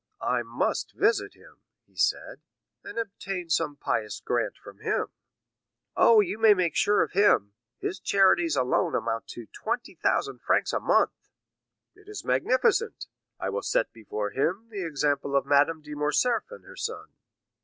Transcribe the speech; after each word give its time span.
"I 0.25 0.41
must 0.41 0.93
visit 0.93 1.35
him," 1.35 1.57
he 1.85 1.95
said, 1.95 2.41
"and 2.83 2.97
obtain 2.97 3.51
some 3.51 3.75
pious 3.75 4.19
grant 4.19 4.57
from 4.57 4.79
him." 4.79 5.09
"Oh, 5.95 6.21
you 6.21 6.39
may 6.39 6.55
make 6.55 6.73
sure 6.75 7.03
of 7.03 7.11
him; 7.11 7.53
his 7.79 7.99
charities 7.99 8.55
alone 8.55 8.95
amount 8.95 9.27
to 9.27 9.45
20,000 9.45 10.41
francs 10.41 10.73
a 10.73 10.79
month." 10.79 11.29
"It 11.93 12.09
is 12.09 12.25
magnificent! 12.25 13.05
I 13.39 13.49
will 13.51 13.61
set 13.61 13.93
before 13.93 14.31
him 14.31 14.69
the 14.71 14.83
example 14.83 15.35
of 15.35 15.45
Madame 15.45 15.83
de 15.83 15.93
Morcerf 15.93 16.49
and 16.49 16.65
her 16.65 16.75
son." 16.75 17.09